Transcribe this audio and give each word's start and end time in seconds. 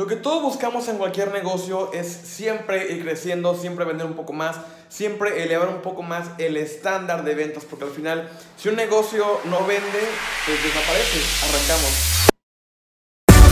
Lo 0.00 0.06
que 0.06 0.16
todos 0.16 0.42
buscamos 0.42 0.88
en 0.88 0.96
cualquier 0.96 1.30
negocio 1.30 1.92
es 1.92 2.06
siempre 2.10 2.90
ir 2.90 3.02
creciendo, 3.02 3.54
siempre 3.54 3.84
vender 3.84 4.06
un 4.06 4.14
poco 4.14 4.32
más, 4.32 4.56
siempre 4.88 5.44
elevar 5.44 5.68
un 5.68 5.82
poco 5.82 6.02
más 6.02 6.28
el 6.38 6.56
estándar 6.56 7.22
de 7.22 7.34
ventas, 7.34 7.66
porque 7.68 7.84
al 7.84 7.90
final, 7.90 8.26
si 8.56 8.70
un 8.70 8.76
negocio 8.76 9.26
no 9.44 9.58
vende, 9.66 10.00
pues 10.46 10.56
desaparece. 10.62 11.20
Arrancamos. 11.44 12.28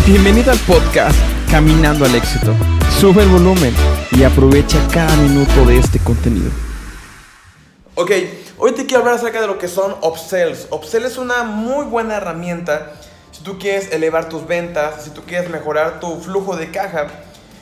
Bienvenido 0.06 0.50
al 0.50 0.58
podcast 0.60 1.18
Caminando 1.50 2.06
al 2.06 2.14
Éxito. 2.14 2.54
Sube 2.98 3.24
el 3.24 3.28
volumen 3.28 3.74
y 4.12 4.22
aprovecha 4.22 4.78
cada 4.90 5.14
minuto 5.16 5.66
de 5.66 5.76
este 5.76 5.98
contenido. 5.98 6.50
Ok, 7.94 8.10
hoy 8.56 8.72
te 8.72 8.86
quiero 8.86 9.00
hablar 9.00 9.16
acerca 9.16 9.42
de 9.42 9.48
lo 9.48 9.58
que 9.58 9.68
son 9.68 9.96
upsells. 10.02 10.68
Upsell 10.70 11.04
es 11.04 11.18
una 11.18 11.44
muy 11.44 11.84
buena 11.84 12.16
herramienta 12.16 12.94
si 13.38 13.44
tú 13.44 13.56
quieres 13.56 13.92
elevar 13.92 14.28
tus 14.28 14.48
ventas, 14.48 15.04
si 15.04 15.10
tú 15.10 15.22
quieres 15.22 15.48
mejorar 15.48 16.00
tu 16.00 16.20
flujo 16.20 16.56
de 16.56 16.72
caja. 16.72 17.06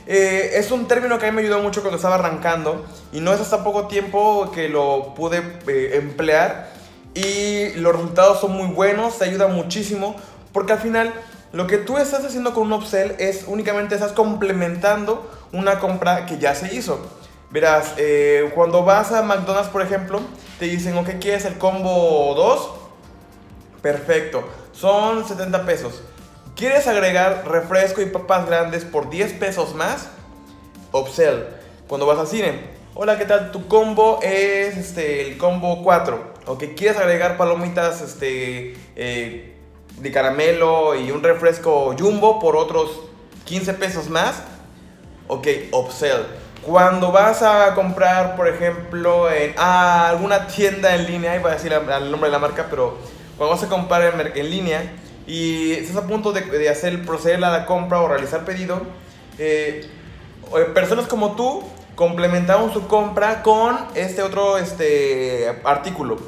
Eh, 0.06 0.52
es 0.54 0.70
un 0.70 0.88
término 0.88 1.18
que 1.18 1.26
a 1.26 1.30
mí 1.30 1.36
me 1.36 1.42
ayudó 1.42 1.60
mucho 1.60 1.82
cuando 1.82 1.96
estaba 1.96 2.14
arrancando 2.14 2.86
y 3.12 3.20
no 3.20 3.34
es 3.34 3.40
hasta 3.40 3.62
poco 3.62 3.86
tiempo 3.86 4.50
que 4.52 4.70
lo 4.70 5.12
pude 5.14 5.42
eh, 5.66 5.98
emplear 5.98 6.70
y 7.12 7.72
los 7.74 7.94
resultados 7.94 8.40
son 8.40 8.52
muy 8.52 8.68
buenos, 8.68 9.18
te 9.18 9.26
ayuda 9.26 9.48
muchísimo 9.48 10.16
porque 10.52 10.72
al 10.72 10.78
final 10.78 11.12
lo 11.52 11.66
que 11.66 11.76
tú 11.76 11.98
estás 11.98 12.24
haciendo 12.24 12.54
con 12.54 12.68
un 12.68 12.72
upsell 12.72 13.14
es 13.18 13.44
únicamente 13.46 13.96
estás 13.96 14.12
complementando 14.12 15.30
una 15.52 15.78
compra 15.78 16.24
que 16.24 16.38
ya 16.38 16.54
se 16.54 16.74
hizo. 16.74 17.06
Verás, 17.50 17.92
eh, 17.98 18.50
cuando 18.54 18.82
vas 18.82 19.12
a 19.12 19.22
McDonald's, 19.22 19.68
por 19.68 19.82
ejemplo, 19.82 20.20
te 20.58 20.64
dicen, 20.64 20.96
ok, 20.96 21.10
¿quieres 21.20 21.44
el 21.44 21.58
combo 21.58 22.34
2? 22.34 22.70
Perfecto 23.82 24.42
son 24.78 25.26
70 25.26 25.64
pesos. 25.64 26.02
¿Quieres 26.54 26.86
agregar 26.86 27.44
refresco 27.46 28.00
y 28.02 28.06
papas 28.06 28.46
grandes 28.46 28.84
por 28.84 29.10
10 29.10 29.34
pesos 29.34 29.74
más? 29.74 30.08
Upsell. 30.92 31.44
Cuando 31.88 32.06
vas 32.06 32.18
al 32.18 32.26
cine. 32.26 32.76
Hola, 32.94 33.18
¿qué 33.18 33.26
tal? 33.26 33.52
Tu 33.52 33.68
combo 33.68 34.20
es 34.22 34.76
este, 34.76 35.26
el 35.26 35.38
combo 35.38 35.82
4. 35.82 36.34
¿O 36.46 36.58
que 36.58 36.74
quieres 36.74 36.96
agregar 36.98 37.36
palomitas 37.36 38.00
este, 38.00 38.76
eh, 38.96 39.56
de 39.98 40.12
caramelo 40.12 40.94
y 40.94 41.10
un 41.10 41.22
refresco 41.22 41.94
jumbo 41.98 42.40
por 42.40 42.56
otros 42.56 43.00
15 43.44 43.74
pesos 43.74 44.08
más? 44.08 44.42
Ok, 45.28 45.46
upsell. 45.72 46.22
Cuando 46.62 47.12
vas 47.12 47.42
a 47.42 47.74
comprar, 47.74 48.34
por 48.36 48.48
ejemplo, 48.48 49.30
en 49.30 49.54
alguna 49.58 50.46
tienda 50.46 50.94
en 50.94 51.06
línea, 51.06 51.36
iba 51.36 51.50
a 51.50 51.54
decir 51.54 51.72
el 51.72 52.10
nombre 52.10 52.28
de 52.28 52.32
la 52.32 52.38
marca, 52.38 52.66
pero 52.68 52.96
cuando 53.36 53.54
vas 53.54 53.64
a 53.64 53.68
comprar 53.68 54.32
en, 54.34 54.50
línea 54.50 54.92
y 55.26 55.72
estás 55.72 55.96
a 55.96 56.06
punto 56.06 56.32
de, 56.32 56.68
hacer, 56.68 57.04
proceder 57.04 57.44
a 57.44 57.50
la 57.50 57.66
compra 57.66 58.00
o 58.00 58.08
realizar 58.08 58.44
pedido, 58.44 58.82
eh, 59.38 59.88
personas 60.74 61.06
como 61.06 61.36
tú 61.36 61.62
complementamos 61.94 62.72
su 62.72 62.86
compra 62.86 63.42
con 63.42 63.76
este 63.94 64.22
otro 64.22 64.58
este, 64.58 65.60
artículo. 65.64 66.18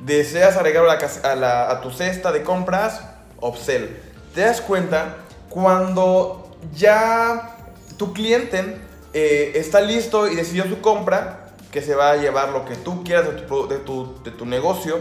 Deseas 0.00 0.56
agregar 0.56 0.84
a, 0.88 1.70
a, 1.70 1.80
tu 1.82 1.90
cesta 1.90 2.32
de 2.32 2.42
compras, 2.42 3.02
upsell. 3.40 3.88
Te 4.34 4.40
das 4.40 4.60
cuenta 4.60 5.16
cuando 5.50 6.56
ya 6.74 7.56
tu 7.98 8.12
cliente 8.12 8.78
eh, 9.12 9.52
está 9.54 9.80
listo 9.80 10.26
y 10.26 10.36
decidió 10.36 10.64
su 10.64 10.80
compra, 10.80 11.52
que 11.70 11.82
se 11.82 11.94
va 11.94 12.12
a 12.12 12.16
llevar 12.16 12.48
lo 12.48 12.64
que 12.64 12.76
tú 12.76 13.04
quieras 13.04 13.26
de 13.26 13.42
tu, 13.42 13.68
de 13.68 13.76
tu, 13.78 14.22
de 14.24 14.30
tu 14.30 14.46
negocio, 14.46 14.98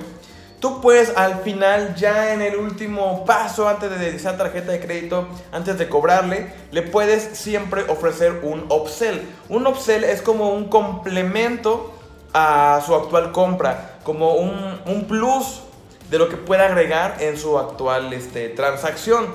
Tú 0.60 0.82
puedes 0.82 1.16
al 1.16 1.42
final, 1.42 1.96
ya 1.96 2.34
en 2.34 2.42
el 2.42 2.58
último 2.58 3.24
paso, 3.24 3.70
antes 3.70 3.98
de 3.98 4.14
esa 4.14 4.36
tarjeta 4.36 4.74
de 4.74 4.82
crédito, 4.82 5.28
antes 5.54 5.78
de 5.78 5.88
cobrarle, 5.88 6.52
le 6.72 6.82
puedes 6.82 7.38
siempre 7.38 7.84
ofrecer 7.88 8.42
un 8.44 8.66
upsell. 8.70 9.22
Un 9.48 9.66
upsell 9.68 10.04
es 10.04 10.22
como 10.22 10.50
un 10.50 10.66
complemento 10.66 11.94
a 12.34 12.84
su 12.86 12.94
actual 12.94 13.32
compra, 13.32 14.00
como 14.04 14.34
un, 14.34 15.06
plus 15.08 15.62
de 16.10 16.20
lo 16.20 16.28
que 16.28 16.36
pueda 16.36 16.66
agregar 16.66 17.18
en 17.22 17.38
su 17.38 17.58
actual 17.58 18.12
este, 18.12 18.50
transacción. 18.50 19.28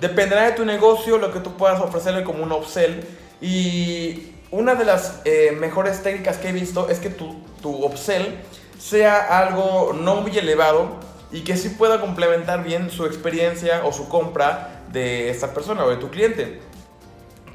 Dependerá 0.00 0.42
de 0.42 0.52
tu 0.52 0.64
negocio 0.64 1.18
lo 1.18 1.32
que 1.32 1.38
tú 1.38 1.52
puedas 1.52 1.80
ofrecerle 1.80 2.24
como 2.24 2.42
un 2.42 2.50
upsell. 2.50 3.04
Y 3.40 4.32
una 4.50 4.74
de 4.74 4.84
las 4.84 5.20
eh, 5.24 5.56
mejores 5.56 6.02
técnicas 6.02 6.38
que 6.38 6.48
he 6.48 6.52
visto 6.52 6.88
es 6.88 6.98
que 6.98 7.10
tu, 7.10 7.36
tu 7.62 7.70
upsell 7.84 8.40
sea 8.84 9.38
algo 9.38 9.94
no 9.94 10.16
muy 10.16 10.36
elevado 10.36 10.96
y 11.32 11.42
que 11.42 11.56
sí 11.56 11.70
pueda 11.70 12.02
complementar 12.02 12.62
bien 12.62 12.90
su 12.90 13.06
experiencia 13.06 13.80
o 13.84 13.92
su 13.92 14.10
compra 14.10 14.82
de 14.92 15.30
esta 15.30 15.54
persona 15.54 15.84
o 15.84 15.90
de 15.90 15.96
tu 15.96 16.10
cliente. 16.10 16.60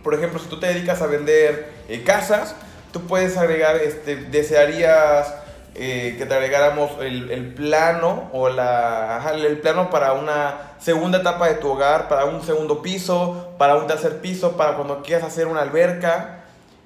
Por 0.03 0.15
ejemplo, 0.15 0.39
si 0.39 0.47
tú 0.47 0.59
te 0.59 0.67
dedicas 0.67 1.03
a 1.03 1.07
vender 1.07 1.71
eh, 1.87 2.03
casas, 2.03 2.55
tú 2.91 3.01
puedes 3.01 3.37
agregar, 3.37 3.75
este, 3.75 4.15
desearías 4.15 5.35
eh, 5.75 6.15
que 6.17 6.25
te 6.25 6.33
agregáramos 6.33 6.91
el, 6.99 7.53
plano 7.53 8.29
o 8.33 8.49
la, 8.49 9.31
el 9.35 9.59
plano 9.59 9.91
para 9.91 10.13
una 10.13 10.73
segunda 10.79 11.19
etapa 11.19 11.47
de 11.47 11.55
tu 11.55 11.69
hogar, 11.69 12.07
para 12.07 12.25
un 12.25 12.41
segundo 12.41 12.81
piso, 12.81 13.53
para 13.59 13.75
un 13.75 13.85
tercer 13.85 14.19
piso, 14.19 14.57
para 14.57 14.75
cuando 14.75 15.03
quieras 15.03 15.25
hacer 15.25 15.45
una 15.45 15.61
alberca. 15.61 16.38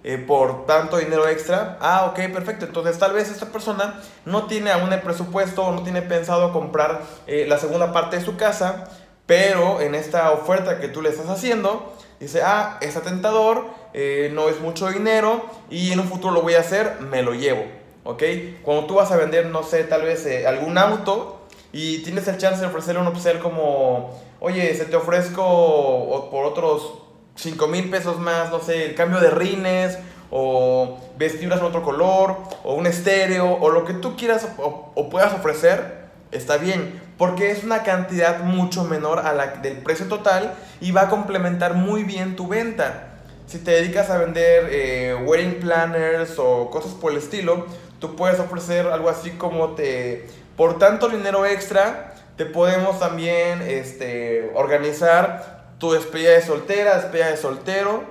Eh, 0.06 0.18
por 0.18 0.66
tanto 0.66 0.98
dinero 0.98 1.28
extra. 1.28 1.78
Ah, 1.80 2.08
ok, 2.10 2.34
perfecto. 2.34 2.66
Entonces 2.66 3.00
tal 3.00 3.14
vez 3.14 3.30
esta 3.30 3.46
persona 3.48 4.02
no 4.26 4.48
tiene 4.48 4.72
aún 4.72 4.92
el 4.92 5.02
presupuesto 5.02 5.64
o 5.64 5.72
no 5.72 5.84
tiene 5.84 6.02
pensado 6.02 6.52
comprar 6.52 7.02
eh, 7.26 7.46
la 7.48 7.58
segunda 7.58 7.94
parte 7.94 8.18
de 8.18 8.26
su 8.26 8.36
casa, 8.36 8.90
pero 9.26 9.80
en 9.80 9.96
esta 9.96 10.32
oferta 10.32 10.82
que 10.82 10.90
tú 10.90 11.02
le 11.02 11.10
estás 11.10 11.30
haciendo, 11.30 11.94
dice, 12.20 12.42
ah, 12.44 12.80
es 12.82 12.98
atentador, 12.98 13.66
eh, 13.94 14.30
no 14.34 14.50
es 14.50 14.60
mucho 14.60 14.90
dinero 14.90 15.46
y 15.70 15.94
en 15.94 16.02
un 16.02 16.10
futuro 16.10 16.34
lo 16.34 16.42
voy 16.42 16.56
a 16.56 16.60
hacer, 16.60 16.98
me 17.00 17.22
lo 17.22 17.34
llevo. 17.34 17.64
¿Ok? 18.04 18.24
Cuando 18.64 18.86
tú 18.86 18.96
vas 18.96 19.10
a 19.14 19.16
vender, 19.16 19.46
no 19.46 19.64
sé, 19.64 19.86
tal 19.86 20.02
vez 20.02 20.28
algún 20.46 20.78
auto 20.78 21.40
y 21.72 22.00
tienes 22.00 22.28
el 22.28 22.38
chance 22.38 22.60
de 22.60 22.68
ofrecerle 22.68 23.00
un 23.00 23.08
upsell 23.08 23.40
como, 23.40 24.20
oye, 24.42 24.76
se 24.76 24.84
te 24.84 24.98
ofrezco 24.98 26.28
por 26.30 26.44
otros 26.44 27.03
5 27.36 27.68
mil 27.68 27.90
pesos 27.90 28.20
más, 28.20 28.52
no 28.52 28.60
sé, 28.60 28.86
el 28.86 28.96
cambio 28.96 29.20
de 29.20 29.30
rines 29.30 29.98
o 30.30 31.00
vestiduras 31.18 31.60
en 31.60 31.66
otro 31.66 31.84
color 31.84 32.38
o 32.64 32.74
un 32.74 32.88
estéreo 32.88 33.54
o 33.54 33.70
lo 33.70 33.86
que 33.86 33.94
tú 33.94 34.16
quieras 34.16 34.48
o, 34.58 35.10
puedas 35.10 35.34
ofrecer, 35.34 36.06
está 36.32 36.58
bien, 36.58 37.02
porque 37.18 37.52
es 37.52 37.64
una 37.64 37.84
cantidad 37.84 38.40
mucho 38.40 38.84
menor 38.84 39.20
a 39.20 39.34
la 39.34 39.48
del 39.48 39.78
precio 39.78 40.08
total 40.08 40.54
y 40.82 40.92
va 40.92 41.02
a 41.02 41.10
complementar 41.10 41.76
muy 41.76 42.04
bien 42.04 42.36
tu 42.36 42.48
venta. 42.48 43.10
Si 43.46 43.60
te 43.60 43.72
dedicas 43.72 44.10
a 44.10 44.18
vender 44.18 44.70
eh, 44.72 45.16
wedding 45.26 45.60
planners 45.60 46.40
o 46.40 46.70
cosas 46.72 46.94
por 46.94 47.12
el 47.12 47.18
estilo, 47.18 47.68
tú 48.00 48.16
puedes 48.16 48.40
ofrecer 48.40 48.88
algo 48.88 49.10
así 49.10 49.32
como 49.32 49.76
te, 49.76 50.28
por 50.58 50.80
tanto 50.80 51.10
dinero 51.10 51.46
extra, 51.46 52.16
te 52.38 52.46
podemos 52.46 53.00
también 53.00 53.62
este, 53.62 54.52
organizar 54.56 55.53
tu 55.84 55.92
despedida 55.92 56.32
de 56.32 56.42
soltera, 56.42 56.96
despedida 56.96 57.28
de 57.28 57.36
soltero. 57.36 58.06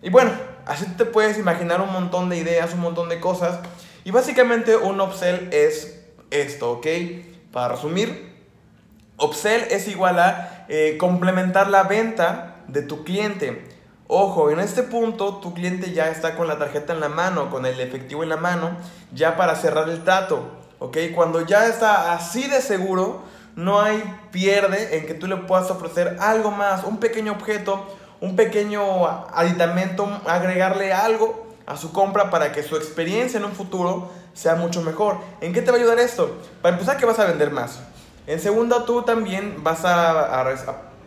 Y 0.00 0.10
bueno, 0.10 0.30
así 0.64 0.86
te 0.96 1.04
puedes 1.04 1.36
imaginar 1.36 1.80
un 1.80 1.92
montón 1.92 2.28
de 2.28 2.36
ideas, 2.36 2.72
un 2.72 2.78
montón 2.78 3.08
de 3.08 3.18
cosas. 3.18 3.58
Y 4.04 4.12
básicamente 4.12 4.76
un 4.76 5.00
upsell 5.00 5.48
es 5.52 6.04
esto, 6.30 6.70
¿ok? 6.70 6.86
Para 7.50 7.74
resumir, 7.74 8.32
upsell 9.18 9.62
es 9.72 9.88
igual 9.88 10.20
a 10.20 10.66
eh, 10.68 10.96
complementar 11.00 11.68
la 11.68 11.82
venta 11.82 12.58
de 12.68 12.82
tu 12.82 13.02
cliente. 13.02 13.66
Ojo, 14.06 14.52
en 14.52 14.60
este 14.60 14.84
punto 14.84 15.38
tu 15.38 15.54
cliente 15.54 15.92
ya 15.92 16.10
está 16.10 16.36
con 16.36 16.46
la 16.46 16.58
tarjeta 16.60 16.92
en 16.92 17.00
la 17.00 17.08
mano, 17.08 17.50
con 17.50 17.66
el 17.66 17.80
efectivo 17.80 18.22
en 18.22 18.28
la 18.28 18.36
mano, 18.36 18.76
ya 19.12 19.36
para 19.36 19.56
cerrar 19.56 19.88
el 19.88 20.04
trato. 20.04 20.48
¿Ok? 20.78 20.96
Cuando 21.12 21.44
ya 21.44 21.66
está 21.66 22.12
así 22.12 22.46
de 22.46 22.60
seguro, 22.60 23.24
no 23.58 23.80
hay 23.80 24.04
pierde 24.30 24.96
en 24.96 25.06
que 25.06 25.14
tú 25.14 25.26
le 25.26 25.36
puedas 25.36 25.68
ofrecer 25.68 26.16
algo 26.20 26.52
más, 26.52 26.84
un 26.84 26.98
pequeño 26.98 27.32
objeto, 27.32 27.88
un 28.20 28.36
pequeño 28.36 29.04
aditamento, 29.34 30.08
agregarle 30.28 30.92
algo 30.92 31.44
a 31.66 31.76
su 31.76 31.92
compra 31.92 32.30
para 32.30 32.52
que 32.52 32.62
su 32.62 32.76
experiencia 32.76 33.38
en 33.38 33.44
un 33.44 33.50
futuro 33.50 34.12
sea 34.32 34.54
mucho 34.54 34.80
mejor. 34.82 35.16
¿En 35.40 35.52
qué 35.52 35.60
te 35.60 35.72
va 35.72 35.76
a 35.76 35.80
ayudar 35.80 35.98
esto? 35.98 36.38
Para 36.62 36.76
empezar 36.76 36.98
que 36.98 37.04
vas 37.04 37.18
a 37.18 37.24
vender 37.24 37.50
más. 37.50 37.80
En 38.28 38.38
segundo, 38.38 38.84
tú 38.84 39.02
también 39.02 39.56
vas 39.64 39.84
a, 39.84 40.54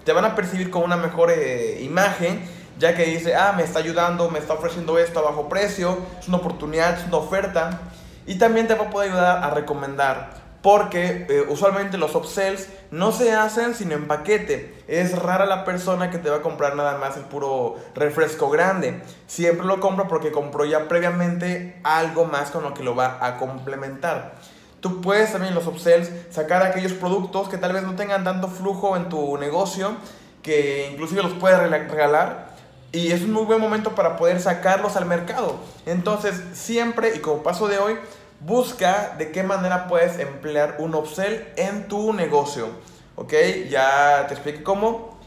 te 0.04 0.12
van 0.12 0.26
a 0.26 0.36
percibir 0.36 0.70
con 0.70 0.84
una 0.84 0.98
mejor 0.98 1.32
eh, 1.32 1.80
imagen, 1.82 2.44
ya 2.78 2.98
que 2.98 3.06
dice, 3.06 3.34
ah, 3.34 3.54
me 3.56 3.64
está 3.64 3.80
ayudando, 3.80 4.30
me 4.30 4.40
está 4.40 4.56
ofreciendo 4.56 5.00
esto 5.00 5.20
a 5.20 5.22
bajo 5.22 5.48
precio, 5.48 6.00
es 6.20 6.28
una 6.28 6.40
oportunidad, 6.40 7.00
es 7.00 7.08
una 7.08 7.16
oferta. 7.16 7.80
Y 8.26 8.38
también 8.38 8.68
te 8.68 8.76
va 8.76 8.88
a 8.88 8.90
poder 8.90 9.12
ayudar 9.12 9.42
a 9.42 9.52
recomendar. 9.52 10.41
Porque 10.62 11.26
eh, 11.28 11.46
usualmente 11.50 11.98
los 11.98 12.14
upsells 12.14 12.68
no 12.92 13.12
se 13.12 13.32
hacen 13.34 13.74
sin 13.74 13.92
empaquete. 13.92 14.84
Es 14.88 15.18
rara 15.18 15.46
la 15.46 15.66
persona 15.66 16.12
que 16.12 16.20
te 16.20 16.30
va 16.30 16.38
a 16.38 16.42
comprar 16.42 16.76
nada 16.76 16.98
más 16.98 17.18
el 17.18 17.24
puro 17.24 17.78
refresco 17.96 18.50
grande. 18.50 19.02
Siempre 19.26 19.66
lo 19.66 19.80
compra 19.80 20.08
porque 20.08 20.32
compró 20.32 20.66
ya 20.66 20.88
previamente 20.88 21.80
algo 21.84 22.26
más 22.26 22.52
con 22.52 22.64
lo 22.64 22.74
que 22.74 22.84
lo 22.84 22.96
va 22.96 23.18
a 23.26 23.38
complementar. 23.38 24.34
Tú 24.82 25.02
puedes 25.02 25.32
también 25.32 25.54
en 25.54 25.56
los 25.56 25.68
upsells 25.68 26.12
sacar 26.30 26.64
aquellos 26.64 26.94
productos 26.94 27.50
que 27.50 27.58
tal 27.58 27.74
vez 27.74 27.84
no 27.84 27.96
tengan 27.96 28.24
tanto 28.24 28.48
flujo 28.48 28.96
en 28.98 29.10
tu 29.10 29.38
negocio 29.38 29.96
que 30.42 30.90
inclusive 30.92 31.22
los 31.22 31.34
puedes 31.34 31.60
regalar 31.60 32.52
y 32.92 33.12
es 33.12 33.22
un 33.22 33.32
muy 33.32 33.46
buen 33.46 33.62
momento 33.62 33.96
para 33.96 34.18
poder 34.18 34.42
sacarlos 34.42 34.96
al 34.98 35.06
mercado. 35.06 35.60
Entonces, 35.86 36.42
siempre 36.54 37.16
y 37.16 37.20
como 37.20 37.42
paso 37.42 37.68
de 37.68 37.78
hoy, 37.78 37.98
busca 38.42 39.16
de 39.18 39.32
qué 39.32 39.44
manera 39.44 39.88
puedes 39.88 40.20
emplear 40.20 40.76
un 40.80 40.96
upsell 40.96 41.48
en 41.56 41.88
tu 41.88 42.14
negocio. 42.14 42.70
¿Ok? 43.16 43.34
Ya 43.70 44.26
te 44.28 44.34
expliqué 44.34 44.64
cómo. 44.64 45.20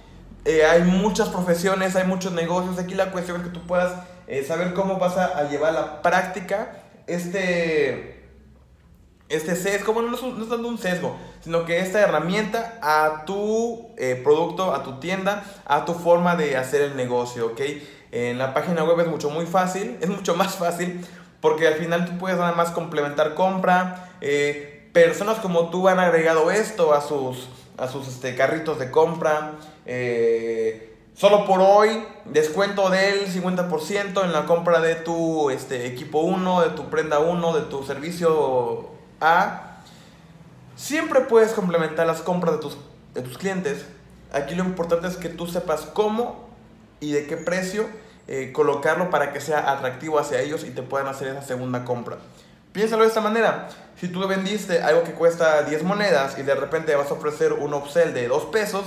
Eh, 0.45 0.65
hay 0.65 0.83
muchas 0.83 1.29
profesiones, 1.29 1.97
hay 1.97 2.07
muchos 2.07 2.33
negocios. 2.33 2.79
Aquí 2.79 2.95
la 2.95 3.13
cuestión 3.13 3.39
es 3.39 3.47
que 3.47 3.53
tú 3.53 3.67
puedas 3.67 3.93
eh, 4.27 4.45
saber 4.45 4.75
cómo 4.75 4.99
vas 4.99 5.17
a, 5.17 5.49
llevar 5.49 5.71
a 5.71 5.81
la 5.81 6.03
práctica 6.03 6.83
este, 7.07 8.25
este 9.29 9.57
sesgo. 9.57 9.93
Bueno, 9.93 10.11
no 10.11 10.17
es, 10.17 10.23
es 10.23 10.49
tanto 10.49 10.69
un 10.69 10.79
sesgo, 10.79 11.17
sino 11.41 11.65
que 11.65 11.79
esta 11.79 12.01
herramienta 12.01 12.79
a 12.83 13.25
tu 13.25 13.91
eh, 13.97 14.21
producto, 14.23 14.75
a 14.75 14.83
tu 14.83 14.99
tienda, 14.99 15.45
a 15.65 15.85
tu 15.85 15.95
forma 15.95 16.37
de 16.37 16.57
hacer 16.57 16.83
el 16.83 16.97
negocio. 16.97 17.47
¿Ok? 17.47 17.61
En 18.11 18.39
la 18.39 18.55
página 18.55 18.85
web 18.85 19.01
es 19.01 19.09
mucho, 19.09 19.31
muy 19.31 19.47
fácil, 19.47 19.99
es 20.01 20.09
mucho 20.09 20.35
más 20.37 20.55
fácil 20.55 21.05
porque 21.45 21.67
al 21.67 21.75
final 21.75 22.07
tú 22.07 22.17
puedes 22.17 22.39
nada 22.39 22.53
más 22.53 22.71
complementar 22.71 23.35
compra. 23.35 24.09
personas 24.95 25.41
como 25.41 25.69
tú 25.69 25.89
han 25.89 25.99
agregado 25.99 26.51
esto 26.51 26.95
a 26.95 27.03
sus 27.03 27.49
a 27.77 27.87
sus 27.87 28.09
este, 28.09 28.35
carritos 28.35 28.79
de 28.79 28.91
compra. 28.91 29.53
Eh, 29.85 30.97
solo 31.15 31.45
por 31.45 31.61
hoy, 31.61 32.03
descuento 32.25 32.89
del 32.89 33.27
50% 33.31 34.25
en 34.25 34.33
la 34.33 34.47
compra 34.47 34.81
de 34.81 34.95
tu 34.95 35.51
este, 35.51 35.85
equipo 35.87 36.21
1, 36.21 36.63
de 36.63 36.71
tu 36.71 36.89
prenda 36.89 37.19
1, 37.19 37.53
de 37.53 37.61
tu 37.67 37.85
servicio 37.85 38.89
A. 39.21 39.83
Siempre 40.77 41.21
puedes 41.21 41.53
complementar 41.53 42.07
las 42.07 42.23
compras 42.23 42.55
de 42.55 42.61
tus, 42.63 42.79
de 43.13 43.21
tus 43.21 43.37
clientes. 43.37 43.85
Aquí 44.33 44.55
lo 44.55 44.65
importante 44.65 45.09
es 45.09 45.19
que 45.19 45.29
tú 45.29 45.47
sepas 45.47 45.83
cómo 45.83 46.49
y 47.01 47.13
de 47.13 47.27
qué 47.27 47.37
precio 47.37 47.87
eh, 48.27 48.53
colocarlo 48.53 49.11
para 49.11 49.33
que 49.33 49.41
sea 49.41 49.71
atractivo 49.71 50.19
hacia 50.19 50.41
ellos 50.41 50.65
y 50.65 50.71
te 50.71 50.83
puedan 50.83 51.09
hacer 51.09 51.29
esa 51.29 51.43
segunda 51.43 51.85
compra. 51.85 52.17
Piénsalo 52.73 53.03
de 53.03 53.09
esta 53.09 53.21
manera. 53.21 53.69
Si 54.01 54.09
tú 54.09 54.27
vendiste 54.27 54.83
algo 54.83 55.05
que 55.05 55.13
cuesta 55.13 55.63
10 55.63 55.85
monedas 55.85 56.39
y 56.39 56.43
de 56.43 56.55
repente 56.55 56.95
vas 56.97 57.11
a 57.11 57.15
ofrecer 57.15 57.53
un 57.53 57.73
upsell 57.75 58.13
de 58.13 58.27
2 58.27 58.47
pesos, 58.47 58.85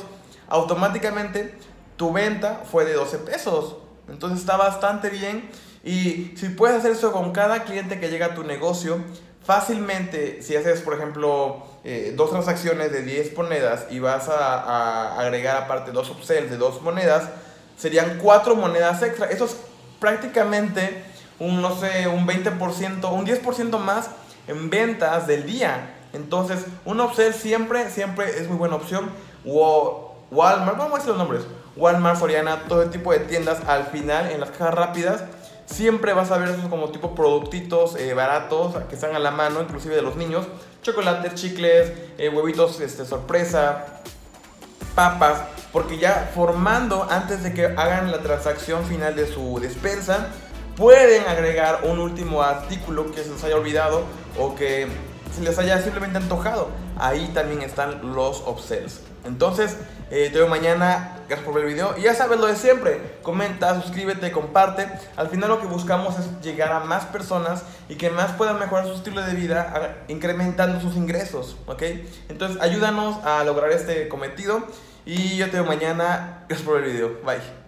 automáticamente 0.50 1.56
tu 1.96 2.12
venta 2.12 2.64
fue 2.70 2.84
de 2.84 2.94
12 2.94 3.20
pesos. 3.20 3.78
Entonces 4.10 4.40
está 4.40 4.58
bastante 4.58 5.10
bien. 5.10 5.50
Y 5.84 6.34
si 6.36 6.50
puedes 6.50 6.78
hacer 6.78 6.92
eso 6.92 7.12
con 7.12 7.32
cada 7.32 7.64
cliente 7.64 8.00
que 8.00 8.10
llega 8.10 8.28
a 8.28 8.36
tu 8.36 8.44
negocio, 8.44 8.98
fácilmente, 9.44 10.42
si 10.42 10.56
haces, 10.58 10.82
por 10.82 10.96
ejemplo, 10.96 11.64
eh, 11.86 12.14
dos 12.18 12.32
transacciones 12.32 12.92
de 12.92 13.04
10 13.04 13.38
monedas 13.38 13.86
y 13.90 14.00
vas 14.00 14.28
a, 14.28 14.60
a 14.60 15.20
agregar 15.22 15.56
aparte 15.56 15.92
dos 15.92 16.10
upsells 16.10 16.50
de 16.50 16.58
2 16.58 16.82
monedas, 16.82 17.30
serían 17.78 18.20
4 18.22 18.56
monedas 18.56 19.02
extra. 19.04 19.28
Eso 19.28 19.46
es 19.46 19.56
prácticamente 20.00 21.04
un, 21.40 21.62
no 21.62 21.80
sé, 21.80 22.08
un 22.08 22.28
20%, 22.28 23.12
un 23.12 23.26
10% 23.26 23.80
más 23.80 24.10
en 24.48 24.70
ventas 24.70 25.28
del 25.28 25.46
día. 25.46 25.94
Entonces, 26.14 26.66
un 26.86 27.00
upsell 27.00 27.34
siempre, 27.34 27.90
siempre 27.90 28.30
es 28.40 28.48
muy 28.48 28.58
buena 28.58 28.76
opción. 28.76 29.10
Walmart, 29.46 30.78
vamos 30.78 30.94
a 30.94 30.98
decir 30.98 31.10
los 31.10 31.18
nombres. 31.18 31.44
Walmart, 31.76 32.20
Soriana, 32.20 32.64
todo 32.68 32.90
tipo 32.90 33.12
de 33.12 33.20
tiendas 33.20 33.60
al 33.68 33.86
final, 33.88 34.32
en 34.32 34.40
las 34.40 34.50
cajas 34.50 34.74
rápidas, 34.74 35.24
siempre 35.66 36.14
vas 36.14 36.32
a 36.32 36.38
ver 36.38 36.50
esos 36.50 36.66
como 36.70 36.90
tipo 36.90 37.14
productitos 37.14 37.96
eh, 37.98 38.14
baratos 38.14 38.76
que 38.90 38.96
están 38.96 39.16
a 39.16 39.20
la 39.20 39.32
mano, 39.32 39.62
inclusive 39.62 39.96
de 39.96 40.02
los 40.02 40.16
niños. 40.16 40.48
Chocolates, 40.82 41.36
chicles, 41.36 41.92
eh, 42.18 42.30
huevitos 42.30 42.80
este, 42.80 43.06
sorpresa, 43.06 44.02
papas, 44.98 45.44
porque 45.72 46.00
ya 46.00 46.32
formando 46.34 47.08
antes 47.08 47.44
de 47.44 47.54
que 47.54 47.66
hagan 47.66 48.12
la 48.12 48.24
transacción 48.24 48.84
final 48.84 49.16
de 49.16 49.28
su 49.32 49.60
despensa, 49.60 50.30
pueden 50.76 51.28
agregar 51.28 51.82
un 51.84 52.00
último 52.00 52.42
artículo 52.42 53.12
que 53.12 53.24
se 53.24 53.30
les 53.30 53.44
haya 53.44 53.58
olvidado 53.58 54.02
o 54.40 54.56
que 54.56 54.88
se 55.36 55.44
les 55.44 55.60
haya 55.60 55.80
simplemente 55.84 56.18
antojado. 56.18 56.70
Ahí 56.98 57.30
también 57.32 57.62
están 57.62 58.16
los 58.16 58.42
upsells. 58.48 59.02
Entonces, 59.24 59.78
eh, 60.10 60.30
te 60.32 60.40
veo 60.40 60.48
mañana. 60.48 61.14
Gracias 61.28 61.46
por 61.46 61.54
ver 61.54 61.66
el 61.66 61.74
video. 61.74 61.96
Y 61.98 62.04
ya 62.04 62.16
sabes 62.16 62.40
lo 62.40 62.48
de 62.48 62.56
siempre. 62.56 63.18
Comenta, 63.22 63.80
suscríbete, 63.82 64.32
comparte. 64.32 64.88
Al 65.16 65.28
final 65.28 65.50
lo 65.50 65.60
que 65.60 65.68
buscamos 65.68 66.18
es 66.18 66.42
llegar 66.42 66.72
a 66.72 66.80
más 66.80 67.06
personas 67.06 67.64
y 67.90 67.96
que 67.96 68.10
más 68.10 68.32
puedan 68.32 68.58
mejorar 68.58 68.88
su 68.88 68.94
estilo 68.94 69.22
de 69.22 69.34
vida 69.34 69.98
incrementando 70.08 70.80
sus 70.80 70.96
ingresos. 70.96 71.58
¿Ok? 71.68 71.84
Entonces, 72.30 72.60
ayúdanos 72.62 73.24
a 73.26 73.44
lograr 73.44 73.72
este 73.72 74.08
cometido. 74.08 74.64
Y 75.08 75.38
yo 75.38 75.46
te 75.46 75.54
veo 75.54 75.64
mañana. 75.64 76.44
Gracias 76.50 76.68
por 76.68 76.84
el 76.84 76.92
video. 76.92 77.22
Bye. 77.24 77.67